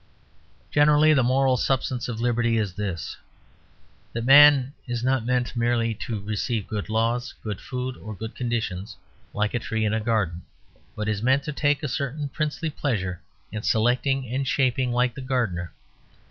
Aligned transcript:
Generally, 0.71 1.13
the 1.13 1.21
moral 1.21 1.57
substance 1.57 2.07
of 2.07 2.19
liberty 2.19 2.57
is 2.57 2.73
this: 2.73 3.15
that 4.13 4.25
man 4.25 4.73
is 4.87 5.03
not 5.03 5.23
meant 5.27 5.55
merely 5.55 5.93
to 5.93 6.19
receive 6.19 6.65
good 6.65 6.89
laws, 6.89 7.35
good 7.43 7.61
food 7.61 7.95
or 7.97 8.15
good 8.15 8.33
conditions, 8.33 8.97
like 9.31 9.53
a 9.53 9.59
tree 9.59 9.85
in 9.85 9.93
a 9.93 9.99
garden, 9.99 10.41
but 10.95 11.07
is 11.07 11.21
meant 11.21 11.43
to 11.43 11.53
take 11.53 11.83
a 11.83 11.87
certain 11.87 12.29
princely 12.29 12.71
pleasure 12.71 13.21
in 13.51 13.61
selecting 13.61 14.27
and 14.27 14.47
shaping 14.47 14.91
like 14.91 15.13
the 15.13 15.21
gardener. 15.21 15.71